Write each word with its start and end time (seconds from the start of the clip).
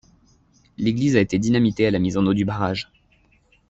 L'église 0.79 1.15
a 1.15 1.19
été 1.19 1.37
dynamitée 1.37 1.85
à 1.85 1.91
la 1.91 1.99
mise 1.99 2.17
en 2.17 2.25
eau 2.25 2.33
du 2.33 2.43
barrage. 2.43 2.91